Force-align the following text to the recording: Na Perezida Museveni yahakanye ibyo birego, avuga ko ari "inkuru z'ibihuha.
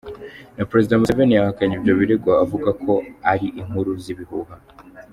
Na 0.57 0.63
Perezida 0.69 0.99
Museveni 0.99 1.33
yahakanye 1.37 1.73
ibyo 1.75 1.93
birego, 1.99 2.29
avuga 2.43 2.69
ko 2.83 2.93
ari 3.31 3.47
"inkuru 3.61 3.91
z'ibihuha. 4.03 4.55